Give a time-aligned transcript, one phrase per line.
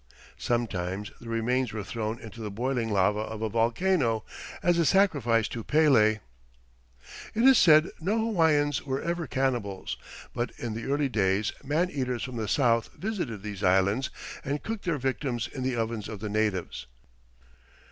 [0.39, 4.25] Sometimes the remains were thrown into the boiling lava of a volcano,
[4.63, 6.21] as a sacrifice to Pele.
[7.35, 9.97] [Illustration: ANCIENT TEMPLE INCLOSURE.] It is said no Hawaiians were ever cannibals,
[10.33, 14.09] but in the early days man eaters from the south visited these Islands
[14.43, 16.87] and cooked their victims in the ovens of the natives.